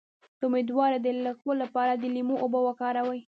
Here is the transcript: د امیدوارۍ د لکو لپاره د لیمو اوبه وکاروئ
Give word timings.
د 0.39 0.41
امیدوارۍ 0.49 0.97
د 1.01 1.07
لکو 1.25 1.49
لپاره 1.63 1.91
د 1.95 2.03
لیمو 2.15 2.35
اوبه 2.43 2.59
وکاروئ 2.67 3.21